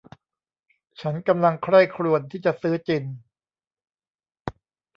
[1.01, 3.03] ฉันกำลังใคร่ครวญที่จะซื้อจิน